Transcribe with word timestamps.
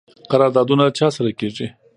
قراردادونه 0.31 0.85
چا 0.97 1.07
سره 1.15 1.31
کیږي؟ 1.39 1.67